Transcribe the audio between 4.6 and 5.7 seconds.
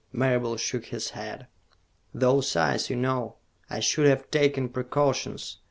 precautions.